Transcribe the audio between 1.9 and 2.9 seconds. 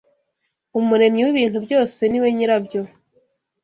ni we nyirabyo